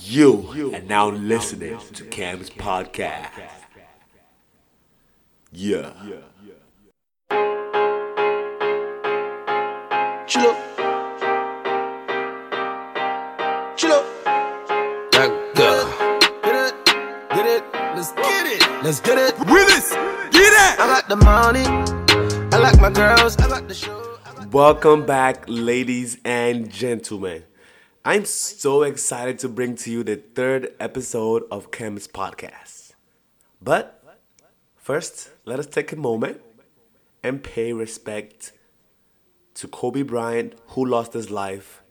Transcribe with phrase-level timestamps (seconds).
[0.00, 3.28] You are now listening to Cam's podcast.
[5.52, 5.92] Yeah.
[10.26, 10.56] Chill up.
[13.76, 14.06] Chill up.
[15.12, 16.40] That girl.
[16.40, 16.86] Get it.
[17.28, 17.64] Get it.
[17.94, 18.82] Let's get it.
[18.82, 19.38] Let's get it.
[19.46, 20.80] Willis, get it!
[20.80, 21.66] I got the money.
[22.50, 23.36] I like my girls.
[23.36, 24.18] I got the show.
[24.50, 27.44] Welcome back, ladies and gentlemen.
[28.04, 32.94] I'm so excited to bring to you the third episode of Cam's podcast.
[33.62, 34.02] But
[34.74, 36.40] first, let us take a moment
[37.22, 38.54] and pay respect
[39.54, 41.84] to Kobe Bryant, who lost his life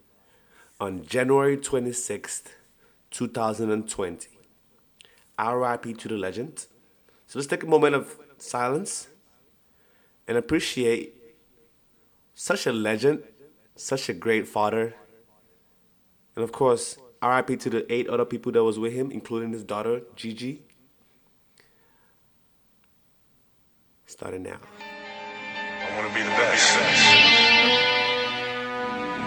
[0.81, 2.55] on January 26th,
[3.11, 4.27] 2020.
[5.39, 6.65] RIP to the legend.
[7.25, 9.07] So let's take a moment of silence
[10.27, 11.15] and appreciate
[12.35, 13.23] such a legend,
[13.77, 14.93] such a great father,
[16.35, 19.63] and of course, RIP to the eight other people that was with him, including his
[19.63, 20.63] daughter Gigi.
[24.05, 24.59] Starting now.
[25.55, 26.77] I want to be the best.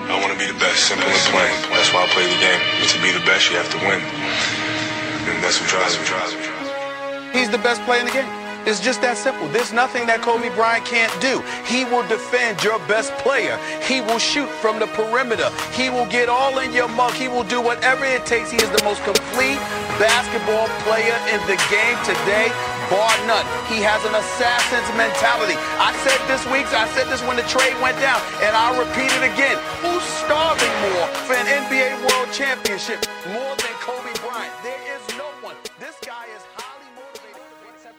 [0.04, 0.88] I want to be the best.
[0.88, 1.54] Simple and plain.
[1.72, 2.60] That's why I play the game.
[2.80, 4.00] And to be the best, you have to win.
[4.00, 7.38] And that's what drives me.
[7.38, 8.43] He's the best player in the game.
[8.66, 9.46] It's just that simple.
[9.48, 11.44] There's nothing that Kobe Bryant can't do.
[11.68, 13.60] He will defend your best player.
[13.84, 15.52] He will shoot from the perimeter.
[15.76, 17.12] He will get all in your mug.
[17.12, 18.50] He will do whatever it takes.
[18.50, 19.60] He is the most complete
[20.00, 22.50] basketball player in the game today,
[22.90, 23.46] bar none.
[23.70, 25.54] He has an assassin's mentality.
[25.78, 29.12] I said this week, I said this when the trade went down, and I'll repeat
[29.12, 29.60] it again.
[29.84, 33.54] Who's starving more for an NBA World Championship more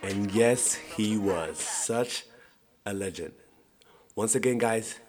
[0.05, 2.25] And yes, he was such
[2.85, 3.33] a legend.
[4.15, 4.99] Once again, guys,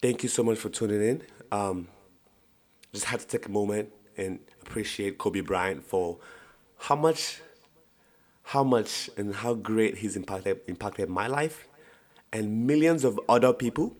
[0.00, 1.22] thank you so much for tuning in.
[1.50, 1.88] Um,
[2.92, 6.18] just had to take a moment and appreciate Kobe Bryant for
[6.78, 7.40] how much,
[8.44, 11.66] how much, and how great he's impacted impacted my life
[12.32, 13.96] and millions of other people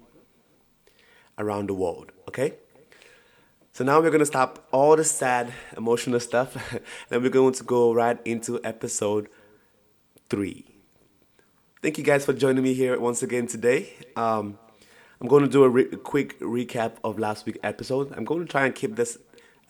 [1.39, 2.12] around the world.
[2.29, 2.55] Okay.
[3.75, 6.56] So now we're gonna stop all the sad, emotional stuff,
[7.10, 9.31] and we're going to go right into episode
[10.28, 10.66] three.
[11.81, 13.94] Thank you guys for joining me here once again today.
[14.15, 14.59] Um,
[15.22, 18.12] I'm going to do a, re- quick recap of last week's episode.
[18.15, 19.16] I'm going to try and keep this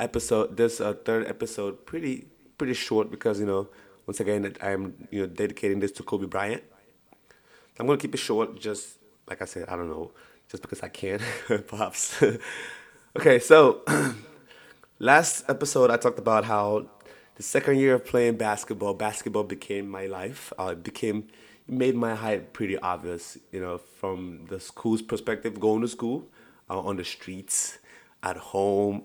[0.01, 2.27] episode, this uh, third episode, pretty
[2.59, 3.69] pretty short because you know,
[4.09, 6.65] once again, I'm you know dedicating this to Kobe Bryant.
[7.79, 8.99] I'm going to keep it short, just
[9.29, 9.69] like I said.
[9.69, 10.11] I don't know,
[10.49, 11.21] just because I can,
[11.69, 12.21] perhaps.
[13.17, 13.83] okay, so
[14.99, 16.87] last episode I talked about how
[17.37, 20.53] the second year of playing basketball, basketball became my life.
[20.59, 21.29] Uh, it became
[21.69, 23.39] made my height pretty obvious.
[23.51, 26.27] You know, from the school's perspective, going to school,
[26.71, 27.79] uh, on the streets,
[28.23, 29.05] at home,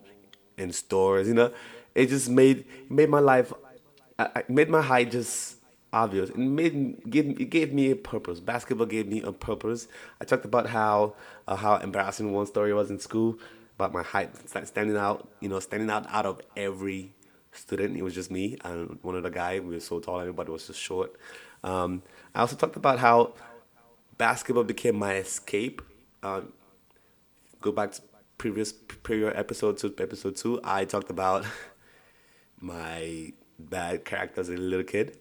[0.58, 1.28] in stores.
[1.28, 1.52] You know,
[1.96, 3.54] it just made made my life.
[4.20, 5.58] I, I made my height just
[5.94, 6.30] obvious.
[6.30, 8.40] It made give it gave me a purpose.
[8.40, 9.88] Basketball gave me a purpose.
[10.22, 11.16] I talked about how
[11.48, 13.38] uh, how embarrassing one story was in school
[13.78, 15.30] about my height standing out.
[15.40, 17.14] You know, standing out out of every
[17.52, 17.98] student.
[17.98, 19.60] It was just me and one other guy.
[19.60, 21.16] We were so tall, everybody was just short.
[21.64, 23.34] Um, I also talked about how
[24.18, 25.82] basketball became my escape.
[26.24, 26.54] Um,
[27.62, 28.02] go back to
[28.38, 30.60] previous previous episode to episode two.
[30.64, 31.46] I talked about
[32.60, 35.18] my bad character as a little kid.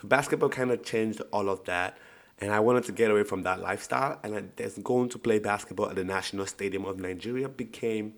[0.00, 1.98] So basketball kind of changed all of that,
[2.40, 4.18] and I wanted to get away from that lifestyle.
[4.22, 8.14] And I, just going to play basketball at the National Stadium of Nigeria became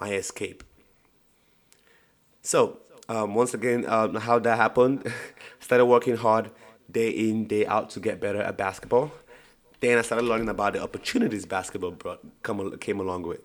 [0.00, 0.64] my escape.
[2.42, 2.78] So
[3.08, 5.12] um, once again, um, how that happened,
[5.60, 6.50] started working hard
[6.90, 9.12] day in day out to get better at basketball.
[9.80, 13.40] Then I started learning about the opportunities basketball brought come came along with.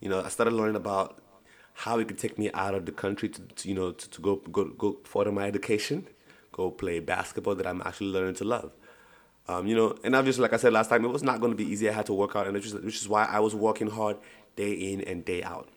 [0.00, 1.22] You know, I started learning about
[1.74, 4.20] how it could take me out of the country to, to you know to, to
[4.20, 6.06] go go go further my education,
[6.52, 8.72] go play basketball that I'm actually learning to love.
[9.46, 11.56] Um, you know, and obviously, like I said last time, it was not going to
[11.56, 11.88] be easy.
[11.88, 14.16] I had to work out, and which is, which is why I was working hard
[14.56, 15.68] day in and day out.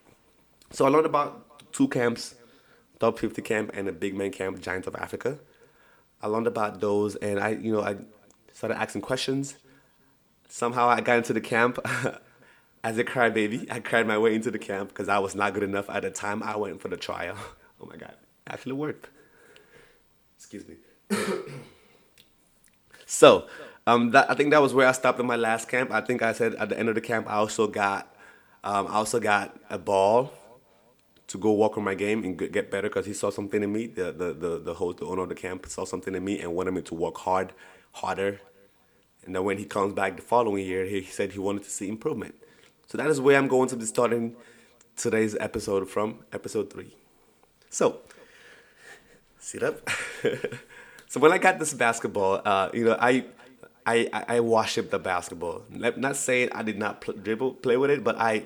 [0.72, 2.36] So I learned about two camps,
[3.00, 5.40] top 50 camp and the big man camp, Giants of Africa.
[6.22, 7.98] I learned about those, and I, you know, I
[8.54, 9.56] started asking questions.
[10.50, 11.78] Somehow I got into the camp
[12.84, 13.70] as a crybaby.
[13.70, 16.10] I cried my way into the camp because I was not good enough at the
[16.10, 16.42] time.
[16.42, 17.38] I went for the trial.
[17.80, 18.16] Oh my God,
[18.48, 19.08] actually worked.
[20.36, 20.78] Excuse me.
[23.08, 23.48] so,
[23.88, 25.92] um, that, I think that was where I stopped in my last camp.
[25.92, 28.14] I think I said at the end of the camp, I also got,
[28.66, 30.34] um, I also got a ball
[31.28, 33.72] to go work on my game and get- get better because he saw something in
[33.72, 33.88] me.
[33.88, 36.54] The the the the host, the owner of the camp, saw something in me and
[36.54, 37.54] wanted me to work hard,
[37.94, 38.42] harder.
[39.26, 41.88] And then when he comes back the following year, he said he wanted to see
[41.90, 42.36] improvement.
[42.88, 44.36] So that is where I'm going to be starting
[44.96, 46.96] today's episode from episode three.
[47.70, 48.00] So,
[49.40, 49.90] sit up.
[51.08, 53.26] so when I got this basketball, uh, you know, I,
[53.86, 55.64] I, I I worship the basketball.
[55.70, 58.44] Not saying I did not pl- dribble, play with it, but I,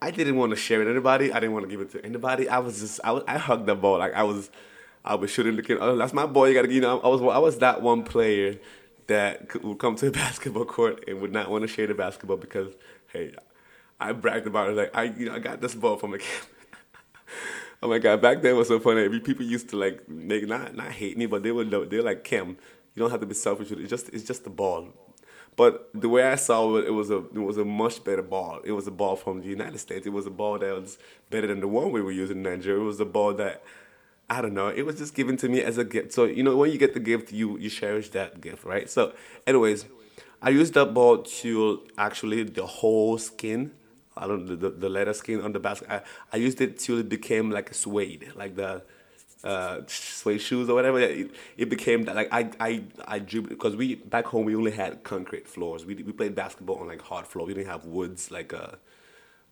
[0.00, 1.32] I didn't want to share it with anybody.
[1.32, 2.48] I didn't want to give it to anybody.
[2.48, 4.50] I was just, I, was, I hugged the ball like I was,
[5.04, 5.78] I was shooting the kid.
[5.80, 6.48] Oh, that's my boy.
[6.48, 8.58] You gotta, you know, I was, I was that one player
[9.08, 11.94] that could, would come to a basketball court and would not want to share the
[11.94, 12.72] basketball because,
[13.12, 13.34] hey,
[13.98, 16.28] I bragged about it like I, you know, I got this ball from a kid.
[17.82, 18.22] Oh my god!
[18.22, 19.08] Back then it was so funny.
[19.20, 22.56] People used to like make not not hate me, but they would they're like Kim.
[22.94, 23.70] You don't have to be selfish.
[23.70, 24.88] It's just it's just the ball.
[25.56, 28.60] But the way I saw it, it was a it was a much better ball.
[28.64, 30.06] It was a ball from the United States.
[30.06, 30.98] It was a ball that was
[31.30, 32.80] better than the one we were using in Nigeria.
[32.80, 33.62] It was a ball that
[34.28, 34.68] I don't know.
[34.68, 36.12] It was just given to me as a gift.
[36.12, 38.88] So you know when you get the gift, you you cherish that gift, right?
[38.90, 39.14] So,
[39.46, 39.86] anyways,
[40.42, 43.72] I used that ball to actually the whole skin
[44.16, 45.90] I don't the, the leather skin on the basket.
[45.90, 46.00] I,
[46.32, 48.82] I used it till it became like a suede, like the
[49.44, 50.98] uh, suede shoes or whatever.
[51.00, 54.72] It, it became that like I I I dribbled because we back home we only
[54.72, 55.84] had concrete floors.
[55.84, 57.46] We we played basketball on like hard floor.
[57.46, 58.72] We didn't have woods like uh,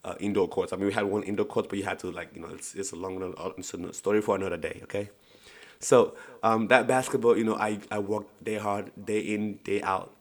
[0.05, 0.73] uh, indoor courts.
[0.73, 2.75] I mean we had one indoor court, but you had to like you know it's
[2.75, 4.81] it's a long it's a story for another day.
[4.85, 5.11] Okay.
[5.81, 10.13] So um, that basketball, you know, I, I worked day hard, day in, day out.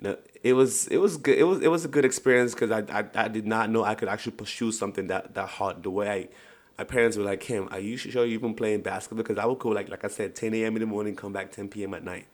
[0.00, 1.38] You know, it was it was good.
[1.38, 3.94] It was it was a good experience because I, I I did not know I
[3.94, 5.82] could actually pursue something that that hard.
[5.82, 6.28] The way I,
[6.78, 9.58] my parents were like, "Kim, are you sure you even playing basketball?" Because I would
[9.58, 10.74] go like like I said, 10 a.m.
[10.76, 11.92] in the morning, come back 10 p.m.
[11.92, 12.26] at night.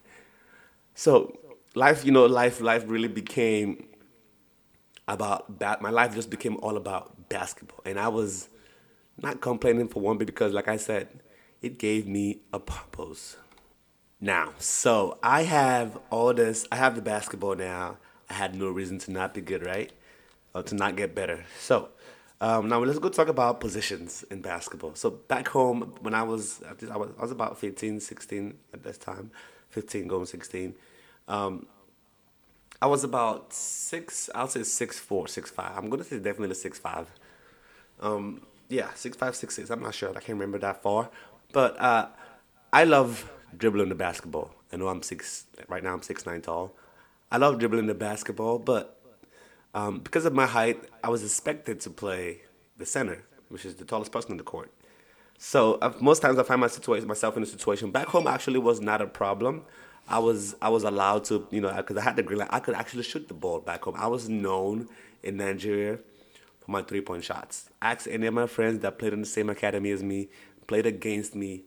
[0.95, 1.39] So
[1.75, 3.89] life, you know, life life really became
[5.09, 5.83] about bat.
[5.83, 8.49] My life just became all about basketball, and I was
[9.21, 11.09] not complaining for one bit because, like I said,
[11.63, 13.37] it gave me a purpose.
[14.21, 16.67] Now, so I have all this.
[16.73, 17.99] I have the basketball now.
[18.31, 19.93] I had no reason to not be good, right?
[20.55, 21.45] Or to not get better.
[21.61, 21.91] So,
[22.41, 24.95] um, now let's go talk about positions in basketball.
[24.95, 28.99] So back home, when I was, I was, I was about 15, 16 at this
[28.99, 29.31] time,
[29.71, 30.75] 15 going 16.
[31.29, 31.67] Um,
[32.81, 35.73] I was about six, I'll say six four, six five.
[35.77, 37.11] I'm gonna say definitely six five.
[38.01, 39.71] Um, yeah, six five, six six.
[39.71, 40.11] I'm not sure.
[40.11, 41.09] I can't remember that far,
[41.53, 42.09] but uh,
[42.73, 44.55] I love dribbling the basketball.
[44.73, 45.95] I know I'm six right now.
[45.95, 46.75] I'm six nine tall.
[47.31, 49.01] I love dribbling the basketball, but
[49.75, 52.43] um, because of my height, I was expected to play
[52.77, 54.71] the center, which is the tallest person in the court.
[55.39, 58.59] So uh, most times I find my situation myself in a situation back home actually
[58.59, 59.65] was not a problem.
[60.09, 62.49] I was I was allowed to you know because I had the green light.
[62.51, 63.95] I could actually shoot the ball back home.
[63.99, 64.89] I was known
[65.23, 65.99] in Nigeria
[66.61, 67.69] for my three point shots.
[67.83, 70.29] Ask any of my friends that played in the same academy as me,
[70.67, 71.65] played against me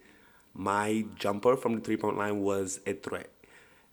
[0.53, 3.29] my jumper from the three point line was a threat.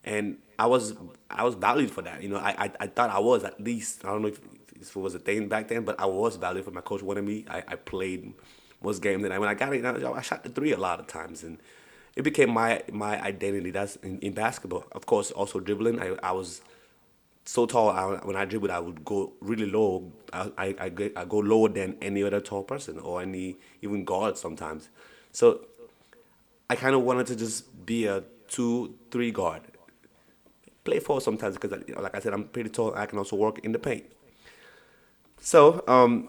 [0.05, 0.95] And I was
[1.31, 2.23] I was valued for that.
[2.23, 4.05] You know, I, I, I thought I was at least.
[4.05, 4.41] I don't know if,
[4.81, 7.25] if it was a thing back then, but I was valued for my coach wanted
[7.25, 7.45] me.
[7.49, 8.33] I, I played
[8.83, 11.07] most games and I when I got it, I shot the three a lot of
[11.07, 11.59] times and
[12.15, 13.71] it became my my identity.
[13.71, 14.87] That's in, in basketball.
[14.93, 16.01] Of course, also dribbling.
[16.01, 16.63] I, I was
[17.45, 17.91] so tall.
[17.91, 20.13] I, when I dribbled, I would go really low.
[20.33, 24.39] I, I, I, I go lower than any other tall person or any even guard
[24.39, 24.89] sometimes.
[25.33, 25.67] So
[26.69, 29.63] I kind of wanted to just be a two, three guard.
[30.85, 32.95] Play four sometimes because, you know, like I said, I'm pretty tall.
[32.95, 34.05] I can also work in the paint.
[35.41, 36.29] So um,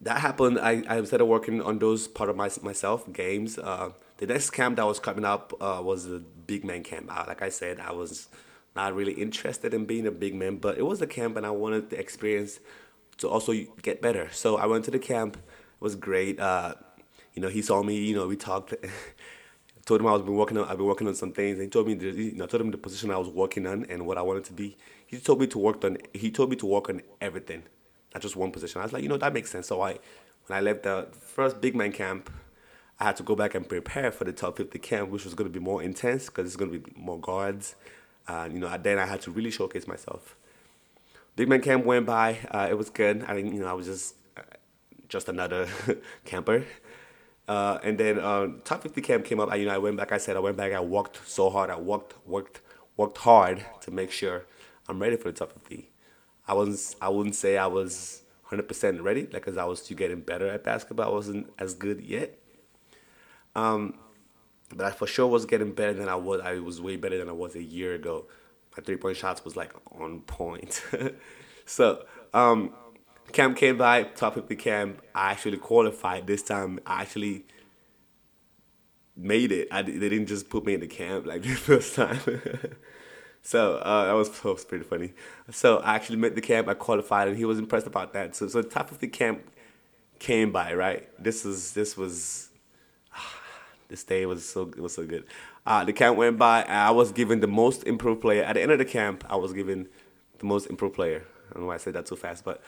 [0.00, 0.58] that happened.
[0.58, 3.58] I, I started working on those part of my, myself games.
[3.58, 7.10] Uh, the next camp that was coming up uh, was the big man camp.
[7.14, 8.28] Uh, like I said, I was
[8.74, 11.50] not really interested in being a big man, but it was a camp, and I
[11.50, 12.60] wanted the experience
[13.18, 14.28] to also get better.
[14.32, 15.36] So I went to the camp.
[15.36, 15.42] It
[15.80, 16.38] was great.
[16.38, 16.74] Uh,
[17.34, 17.96] you know, he saw me.
[17.96, 18.74] You know, we talked.
[19.86, 21.54] told him I was been working on I've been working on some things.
[21.54, 23.66] And he told me the, you know, I told him the position I was working
[23.66, 24.76] on and what I wanted to be.
[25.06, 27.62] He told me to work on he told me to work on everything,
[28.12, 28.80] not just one position.
[28.80, 29.68] I was like, you know, that makes sense.
[29.68, 29.98] So I
[30.46, 32.30] when I left the first big man camp,
[32.98, 35.50] I had to go back and prepare for the top 50 camp, which was going
[35.50, 37.76] to be more intense because it's going to be more guards.
[38.26, 40.34] Uh, you know, then I had to really showcase myself.
[41.36, 42.38] Big man camp went by.
[42.50, 43.24] Uh, it was good.
[43.28, 44.42] I mean, you know, I was just uh,
[45.08, 45.68] just another
[46.24, 46.64] camper.
[47.48, 49.50] Uh, and then uh, top 50 camp came up.
[49.50, 50.12] I, you know, I went back.
[50.12, 50.72] I said I went back.
[50.72, 51.70] I walked so hard.
[51.70, 52.60] I worked, worked,
[52.96, 54.46] worked hard to make sure
[54.88, 55.90] I'm ready for the top 50.
[56.48, 56.96] I wasn't.
[57.00, 60.62] I wouldn't say I was 100% ready, like, cause I was still getting better at
[60.62, 61.08] basketball.
[61.08, 62.38] I wasn't as good yet.
[63.54, 63.94] Um,
[64.74, 66.40] but I for sure was getting better than I was.
[66.40, 68.26] I was way better than I was a year ago.
[68.76, 70.82] My three point shots was like on point.
[71.66, 72.72] so um,
[73.32, 75.02] camp came by, top 50 camp.
[75.14, 76.80] I actually qualified this time.
[76.86, 77.44] I actually
[79.16, 79.68] made it.
[79.70, 82.20] I, they didn't just put me in the camp like the first time.
[83.42, 85.12] so uh, that, was, that was pretty funny.
[85.50, 86.68] So I actually made the camp.
[86.68, 88.36] I qualified, and he was impressed about that.
[88.36, 89.40] So so top 50 camp
[90.18, 91.08] came by, right?
[91.22, 92.50] This was this was
[93.88, 95.24] this day was so was so good.
[95.66, 96.62] Uh, the camp went by.
[96.62, 99.24] And I was given the most improved player at the end of the camp.
[99.28, 99.88] I was given
[100.38, 101.24] the most improved player.
[101.50, 102.62] I don't know why I said that too fast, but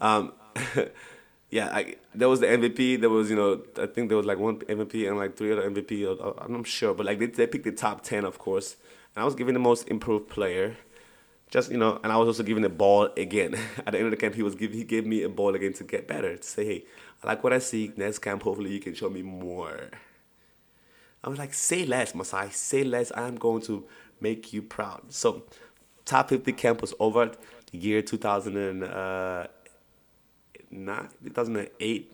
[0.00, 0.32] um,
[1.50, 3.00] yeah, I, there was the MVP.
[3.00, 5.68] There was you know I think there was like one MVP and like three other
[5.68, 6.36] MVP.
[6.44, 8.76] I'm not sure, but like they they picked the top ten, of course.
[9.14, 10.76] And I was given the most improved player.
[11.50, 13.56] Just you know, and I was also given a ball again.
[13.86, 15.72] At the end of the camp, he was give, he gave me a ball again
[15.74, 16.36] to get better.
[16.36, 16.84] To say, hey,
[17.22, 17.92] I like what I see.
[17.96, 19.90] Next camp, hopefully, you can show me more.
[21.22, 22.50] I was like, say less, Masai.
[22.50, 23.10] Say less.
[23.12, 23.84] I am going to
[24.20, 25.12] make you proud.
[25.12, 25.42] So,
[26.04, 27.32] top 50 camp was over.
[27.72, 28.88] The year 2009,
[30.72, 32.12] uh, 2008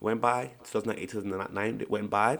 [0.00, 0.50] went by.
[0.64, 2.38] 2008, 2009 went by.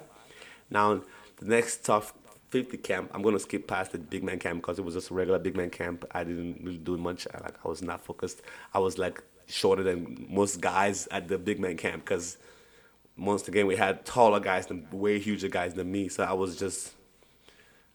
[0.71, 1.03] Now,
[1.37, 2.15] the next top
[2.51, 5.15] 50 camp, I'm gonna skip past the big man camp because it was just a
[5.15, 6.05] regular big man camp.
[6.13, 7.27] I didn't really do much.
[7.33, 8.43] I, like I was not focused.
[8.73, 12.37] I was like shorter than most guys at the big man camp because
[13.17, 16.09] once again we had taller guys than way huger guys than me.
[16.09, 16.93] So I was just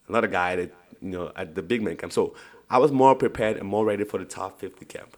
[0.08, 2.13] another guy that you know at the big man camp.
[2.13, 2.36] So
[2.70, 5.18] I was more prepared and more ready for the top 50 camp.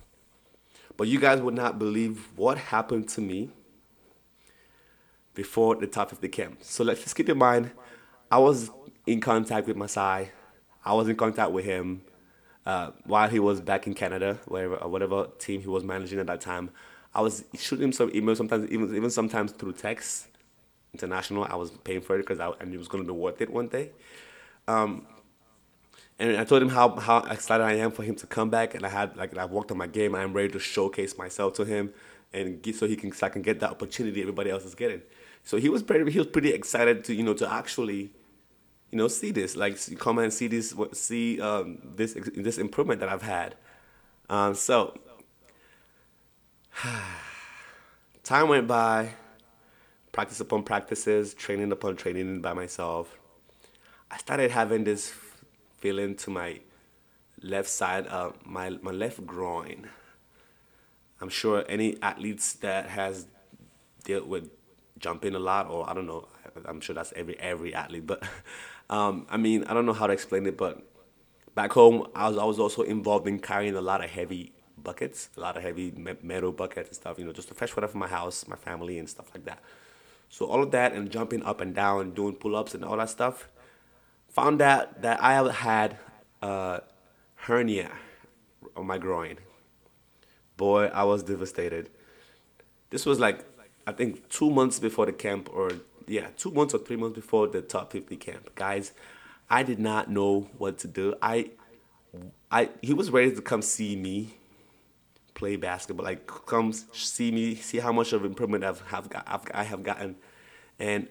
[0.97, 3.49] But you guys would not believe what happened to me
[5.33, 6.57] before the top 50 camp.
[6.61, 7.71] So let's just keep in mind,
[8.31, 8.71] I was
[9.05, 10.31] in contact with Masai.
[10.83, 12.01] I was in contact with him
[12.65, 16.27] uh, while he was back in Canada, wherever or whatever team he was managing at
[16.27, 16.71] that time.
[17.13, 20.27] I was shooting him some emails, sometimes even even sometimes through text,
[20.93, 21.45] international.
[21.45, 23.41] I was paying for it because I, I knew it was going to be worth
[23.41, 23.91] it one day.
[24.67, 25.05] Um,
[26.17, 28.85] and I told him how, how excited I am for him to come back, and
[28.85, 30.15] I had like I've worked on my game.
[30.15, 31.93] I'm ready to showcase myself to him,
[32.33, 35.01] and get, so he can so I can get that opportunity everybody else is getting.
[35.43, 38.11] So he was pretty he was pretty excited to you know to actually
[38.95, 43.09] you know, see this, like come and see this, see um, this this improvement that
[43.09, 43.55] I've had.
[44.29, 44.97] Um, so
[48.23, 49.09] time went by,
[50.13, 53.17] practice upon practices, training upon training by myself.
[54.09, 55.13] I started having this
[55.77, 56.59] feeling to my
[57.41, 59.89] left side, uh, my my left groin.
[61.21, 63.27] I'm sure any athletes that has
[64.03, 64.49] dealt with
[64.99, 66.27] jumping a lot, or I don't know,
[66.65, 68.23] I'm sure that's every every athlete, but
[68.89, 70.81] um, I mean, I don't know how to explain it, but
[71.55, 75.29] back home, I was, I was also involved in carrying a lot of heavy buckets,
[75.37, 75.91] a lot of heavy
[76.21, 78.99] metal buckets and stuff, you know, just to fetch water for my house, my family,
[78.99, 79.59] and stuff like that.
[80.29, 83.49] So all of that and jumping up and down, doing pull-ups and all that stuff,
[84.35, 85.97] found out that I had
[86.41, 86.81] a
[87.35, 87.91] hernia
[88.75, 89.37] on my groin.
[90.57, 91.89] Boy, I was devastated.
[92.89, 93.45] This was like
[93.87, 95.71] I think two months before the camp or
[96.07, 98.53] yeah, two months or three months before the top 50 camp.
[98.55, 98.91] Guys,
[99.49, 101.15] I did not know what to do.
[101.21, 101.51] I,
[102.51, 104.35] I, he was ready to come see me
[105.33, 106.05] play basketball.
[106.05, 109.81] Like, come see me, see how much of improvement I've have got, I've, I have
[109.81, 110.15] gotten,
[110.77, 111.07] and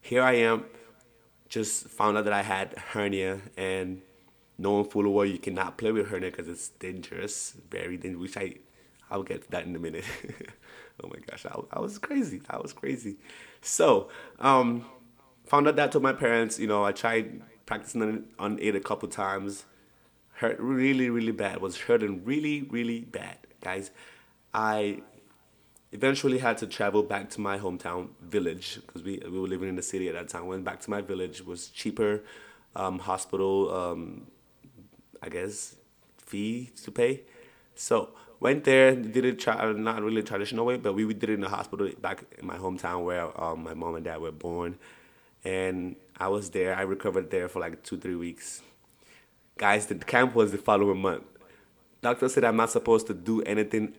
[0.00, 0.64] here I am.
[1.48, 4.02] Just found out that I had hernia, and
[4.58, 8.20] knowing full well you cannot play with hernia because it's dangerous, very dangerous.
[8.20, 8.54] Which I,
[9.10, 10.04] I'll get to that in a minute.
[11.02, 12.40] oh my gosh, I, I was crazy.
[12.48, 13.16] I was crazy.
[13.60, 14.08] So,
[14.38, 14.84] um,
[15.44, 16.58] found out that to my parents.
[16.58, 19.64] You know, I tried practicing on it a couple times.
[20.34, 21.60] Hurt really, really bad.
[21.60, 23.90] Was hurting really, really bad, guys.
[24.52, 25.02] I
[25.94, 29.76] eventually had to travel back to my hometown village because we, we were living in
[29.76, 30.46] the city at that time.
[30.46, 32.22] Went back to my village was cheaper,
[32.74, 34.26] um, hospital, um,
[35.22, 35.76] I guess,
[36.18, 37.22] fee to pay.
[37.76, 38.10] So
[38.40, 41.48] went there, did it tra- not really traditional way, but we did it in the
[41.48, 44.76] hospital back in my hometown where um, my mom and dad were born.
[45.44, 46.74] And I was there.
[46.74, 48.62] I recovered there for like two, three weeks.
[49.56, 51.22] Guys, the camp was the following month.
[52.02, 53.94] Doctor said I'm not supposed to do anything.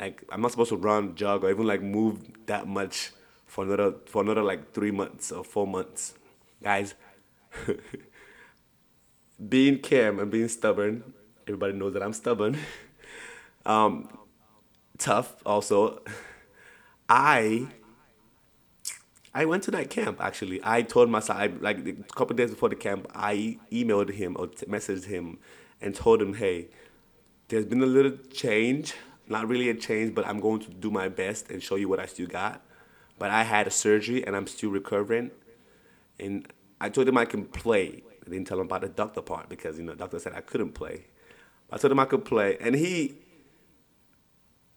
[0.00, 3.12] Like I'm not supposed to run, jog, or even like move that much
[3.46, 6.14] for another for another like three months or four months.
[6.62, 6.94] Guys,
[9.48, 11.12] being Cam and being stubborn,
[11.46, 12.58] everybody knows that I'm stubborn.
[13.66, 14.10] Um,
[14.98, 16.02] tough also.
[17.08, 17.66] I
[19.34, 20.60] I went to that camp actually.
[20.62, 24.48] I told myself I, like a couple days before the camp, I emailed him or
[24.48, 25.38] t- messaged him
[25.80, 26.68] and told him, "Hey,
[27.48, 28.94] there's been a little change.
[29.28, 32.00] Not really a change, but I'm going to do my best and show you what
[32.00, 32.62] I still got.
[33.18, 35.30] But I had a surgery and I'm still recovering.
[36.18, 36.46] And
[36.80, 38.02] I told him I can play.
[38.26, 40.72] I didn't tell him about the doctor part because you know, doctor said I couldn't
[40.72, 41.06] play.
[41.70, 43.16] I told him I could play, and he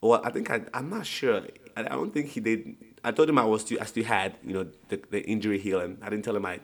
[0.01, 1.41] well, I think I, I'm not sure.
[1.75, 2.75] I, I don't think he did.
[3.03, 5.97] I told him I was still, I still had, you know, the, the injury healing.
[6.01, 6.59] I didn't tell him I,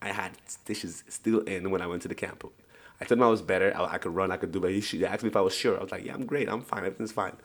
[0.00, 2.44] I had stitches still in when I went to the camp.
[3.00, 3.72] I told him I was better.
[3.76, 4.30] I, I could run.
[4.30, 4.60] I could do.
[4.60, 5.78] But he, asked me if I was sure.
[5.78, 6.48] I was like, yeah, I'm great.
[6.48, 6.80] I'm fine.
[6.80, 7.36] Everything's fine.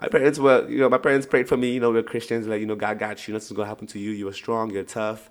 [0.00, 1.72] my parents were, you know, my parents prayed for me.
[1.72, 2.46] You know, we're Christians.
[2.46, 3.34] Like, you know, God got you.
[3.34, 4.10] Nothing's gonna happen to you.
[4.10, 4.70] You're strong.
[4.70, 5.30] You're tough.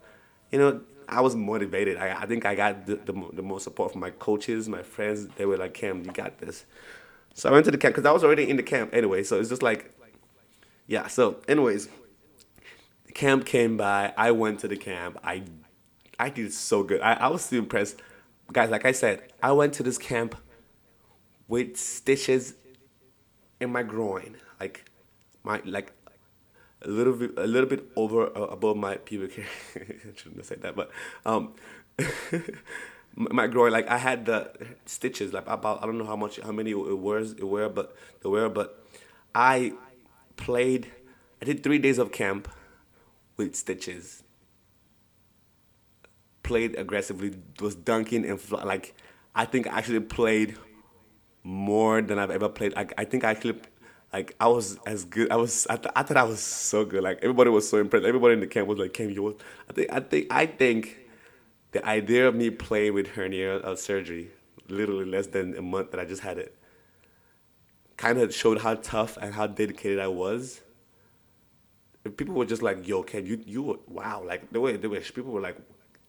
[0.52, 1.98] You know, I was motivated.
[1.98, 5.28] I, I think I got the, the, the most support from my coaches, my friends.
[5.36, 6.66] They were like, Cam, you got this.
[7.34, 9.24] So I went to the camp because I was already in the camp anyway.
[9.24, 9.92] So it's just like,
[10.88, 11.08] yeah.
[11.08, 11.88] So, anyways,
[13.06, 14.14] the camp came by.
[14.18, 15.20] I went to the camp.
[15.24, 15.44] I,
[16.20, 17.02] I did so good.
[17.02, 18.02] I, I was so impressed,
[18.52, 18.70] guys.
[18.70, 20.36] Like I said, I went to this camp
[21.48, 22.56] with stitches
[23.60, 24.90] in my groin, like
[25.44, 25.94] my like
[26.82, 29.48] a little bit a little bit over uh, above my pubic hair.
[29.76, 30.92] I shouldn't have said that, but
[31.26, 31.54] um,
[33.16, 34.52] my groin like I had the
[34.86, 37.96] stitches like about I don't know how much how many it wears it were, but
[38.22, 38.86] the were but
[39.34, 39.74] I
[40.38, 40.92] played.
[41.42, 42.50] I did three days of camp
[43.38, 44.24] with stitches.
[46.50, 48.96] Played aggressively, was dunking and fly, like
[49.36, 50.58] I think I actually played
[51.44, 52.76] more than I've ever played.
[52.76, 53.60] Like I think I actually
[54.12, 55.32] like I was as good.
[55.32, 55.68] I was.
[55.70, 57.04] I, th- I thought I was so good.
[57.04, 58.04] Like everybody was so impressed.
[58.06, 59.38] Everybody in the camp was like, "Cam, you."
[59.70, 59.92] I think.
[59.92, 60.28] I think.
[60.32, 60.98] I think
[61.72, 64.32] the idea of me playing with hernia uh, surgery,
[64.68, 66.58] literally less than a month that I just had it,
[67.98, 70.62] kind of showed how tough and how dedicated I was.
[72.18, 75.00] People were just like, "Yo, Cam, you you were, wow!" Like the way the way
[75.02, 75.58] people were like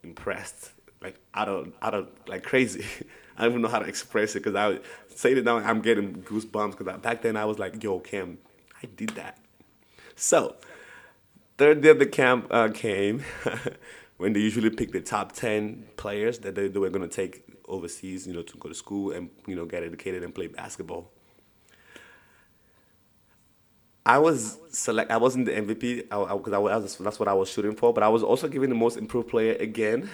[0.02, 2.85] impressed, like out of out of like crazy.
[3.37, 4.80] I don't even know how to express it because I
[5.14, 5.57] say it now.
[5.59, 8.38] I'm getting goosebumps because back then I was like, "Yo, Cam,
[8.83, 9.38] I did that."
[10.14, 10.57] So,
[11.57, 13.25] third day of the camp uh, came
[14.19, 18.26] when they usually pick the top ten players that they, they were to take overseas,
[18.26, 21.11] you know, to go to school and you know get educated and play basketball.
[24.04, 25.10] I was select.
[25.10, 27.92] I wasn't the MVP because I, I, I, was that's what I was shooting for.
[27.92, 30.10] But I was also given the most improved player again,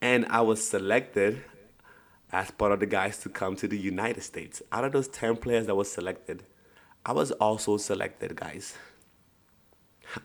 [0.00, 1.42] and I was selected
[2.32, 4.62] as part of the guys to come to the United States.
[4.72, 6.42] Out of those 10 players that was selected,
[7.04, 8.76] I was also selected, guys.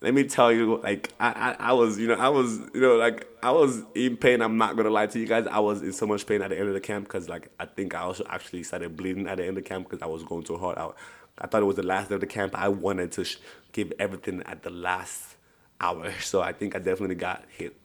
[0.00, 2.96] Let me tell you, like I, I, I was, you know, I was, you know,
[2.96, 4.42] like I was in pain.
[4.42, 5.46] I'm not gonna lie to you guys.
[5.46, 7.64] I was in so much pain at the end of the camp because, like, I
[7.64, 10.22] think I also actually started bleeding at the end of the camp because I was
[10.22, 10.76] going too hard.
[10.76, 10.90] I,
[11.38, 12.54] I thought it was the last day of the camp.
[12.54, 13.36] I wanted to sh-
[13.72, 15.36] give everything at the last
[15.80, 16.12] hour.
[16.20, 17.76] So I think I definitely got hit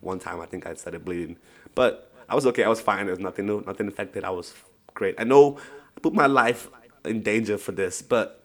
[0.00, 0.40] one time.
[0.40, 1.36] I think I started bleeding,
[1.74, 2.64] but I was okay.
[2.64, 3.06] I was fine.
[3.06, 4.24] There's nothing new, nothing affected.
[4.24, 4.54] I was
[4.94, 5.14] great.
[5.18, 5.58] I know
[5.96, 6.68] I put my life
[7.04, 8.42] in danger for this, but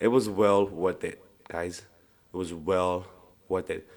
[0.00, 1.82] it was well worth it, guys.
[2.32, 3.06] It was well
[3.48, 3.88] worth it.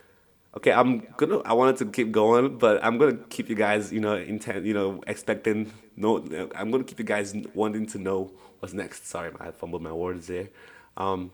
[0.55, 1.39] Okay, I'm gonna.
[1.39, 4.73] I wanted to keep going, but I'm gonna keep you guys, you know, intent, you
[4.73, 5.71] know, expecting.
[5.95, 6.17] No,
[6.55, 9.07] I'm gonna keep you guys wanting to know what's next.
[9.07, 10.49] Sorry, I fumbled my words there.
[10.95, 11.31] Um,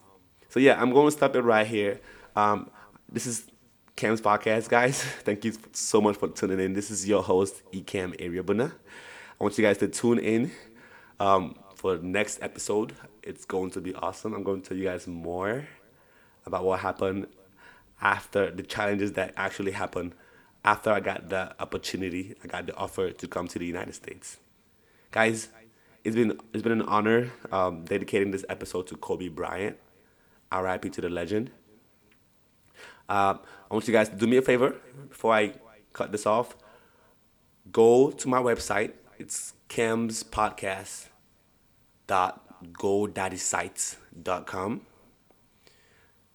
[0.49, 1.99] so yeah, I'm to stop it right here.
[2.35, 2.69] Um,
[3.09, 3.47] this is
[3.95, 5.01] Cam's podcast, guys.
[5.23, 6.73] Thank you so much for tuning in.
[6.73, 8.71] This is your host, Ecam Ariabuna.
[8.71, 10.51] I want you guys to tune in
[11.19, 12.93] um, for the next episode.
[13.21, 14.33] It's going to be awesome.
[14.33, 15.67] I'm going to tell you guys more
[16.45, 17.27] about what happened
[18.01, 20.13] after the challenges that actually happened
[20.65, 24.37] after I got the opportunity, I got the offer to come to the United States.
[25.11, 25.49] Guys,
[26.03, 29.77] it's been it's been an honor um, dedicating this episode to Kobe Bryant.
[30.51, 30.89] R.I.P.
[30.91, 31.49] to the legend.
[33.09, 33.35] Uh,
[33.69, 34.75] I want you guys to do me a favor
[35.09, 35.53] before I
[35.93, 36.55] cut this off.
[37.71, 38.93] Go to my website.
[39.17, 41.07] It's Cam's podcast
[44.21, 44.81] dot com.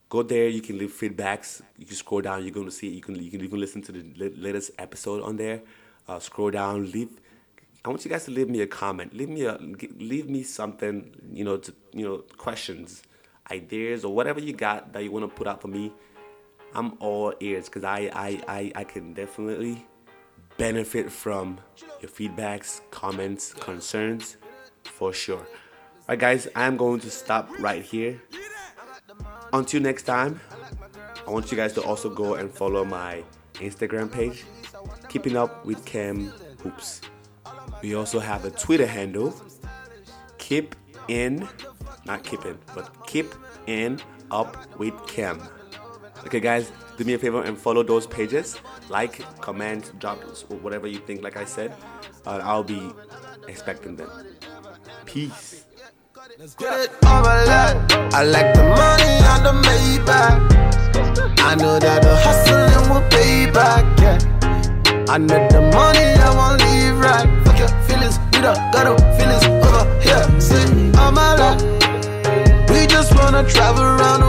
[0.08, 0.48] Go there.
[0.48, 1.60] You can leave feedbacks.
[1.76, 2.44] You can scroll down.
[2.44, 2.88] You're to see.
[2.88, 5.62] You can you can even listen to the latest episode on there.
[6.08, 6.90] Uh, scroll down.
[6.90, 7.10] Leave.
[7.84, 9.14] I want you guys to leave me a comment.
[9.14, 9.58] Leave me a
[9.98, 11.14] leave me something.
[11.30, 13.02] You know to you know questions,
[13.50, 15.92] ideas, or whatever you got that you want to put out for me.
[16.74, 19.86] I'm all ears because I, I, I, I can definitely
[20.56, 21.60] benefit from
[22.00, 24.36] your feedbacks, comments, concerns
[24.84, 25.46] for sure.
[26.02, 28.20] Alright, guys, I'm going to stop right here.
[29.52, 30.40] Until next time,
[31.26, 33.22] I want you guys to also go and follow my
[33.54, 34.44] Instagram page,
[35.08, 36.32] Keeping Up with Cam
[36.62, 37.00] Hoops.
[37.82, 39.34] We also have a Twitter handle,
[40.38, 40.74] Keep
[41.08, 41.48] In,
[42.04, 43.34] not keeping, but Keep
[43.66, 45.40] In Up with Cam.
[46.26, 48.58] Okay, guys, do me a favor and follow those pages.
[48.88, 50.18] Like, comment, drop
[50.62, 51.22] whatever you think.
[51.22, 51.72] Like I said,
[52.26, 52.90] uh, I'll be
[53.46, 54.10] expecting them.
[55.06, 55.64] Peace.
[56.30, 60.36] I like the money on the Maybach.
[61.40, 63.84] I know that the hustling will pay back.
[63.98, 64.18] Yeah.
[65.08, 67.26] I need the money, I won't leave right.
[67.46, 70.28] Fuck your feelings, you don't got no feelings over here.
[70.38, 71.62] See, I'm a lot.
[72.68, 74.20] We just wanna travel around